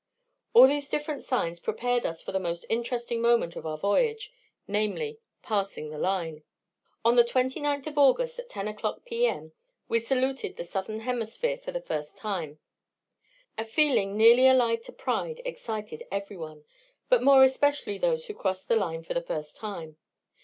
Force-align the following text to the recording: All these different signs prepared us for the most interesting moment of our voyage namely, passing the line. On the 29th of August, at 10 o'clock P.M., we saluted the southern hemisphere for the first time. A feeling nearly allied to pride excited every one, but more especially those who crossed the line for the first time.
All 0.53 0.65
these 0.67 0.89
different 0.89 1.21
signs 1.21 1.59
prepared 1.59 2.07
us 2.07 2.23
for 2.23 2.31
the 2.31 2.39
most 2.39 2.65
interesting 2.69 3.21
moment 3.21 3.55
of 3.55 3.67
our 3.67 3.77
voyage 3.77 4.31
namely, 4.67 5.19
passing 5.43 5.91
the 5.91 5.99
line. 5.99 6.41
On 7.05 7.17
the 7.17 7.23
29th 7.23 7.85
of 7.85 7.99
August, 7.99 8.39
at 8.39 8.49
10 8.49 8.67
o'clock 8.67 9.05
P.M., 9.05 9.51
we 9.87 9.99
saluted 9.99 10.55
the 10.57 10.63
southern 10.63 11.01
hemisphere 11.01 11.55
for 11.59 11.71
the 11.71 11.79
first 11.83 12.17
time. 12.17 12.57
A 13.59 13.63
feeling 13.63 14.17
nearly 14.17 14.47
allied 14.47 14.81
to 14.85 14.91
pride 14.91 15.39
excited 15.45 16.01
every 16.11 16.35
one, 16.35 16.65
but 17.07 17.21
more 17.21 17.43
especially 17.43 17.99
those 17.99 18.25
who 18.25 18.33
crossed 18.33 18.69
the 18.69 18.75
line 18.75 19.03
for 19.03 19.13
the 19.13 19.21
first 19.21 19.55
time. 19.55 19.97